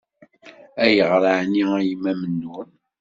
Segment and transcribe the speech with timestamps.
[0.83, 2.69] Ayɣer ɛni a Yemma Mennun?